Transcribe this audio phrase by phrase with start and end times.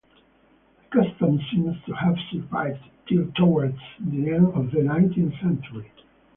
[0.91, 5.91] The custom seems to have survived till towards the end of the nineteenth century.